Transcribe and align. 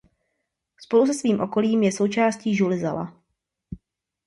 Spolu 0.79 1.05
se 1.05 1.13
svým 1.13 1.39
okolím 1.41 1.83
je 1.83 1.91
součástí 1.91 2.55
župy 2.55 2.79
Zala. 2.79 3.21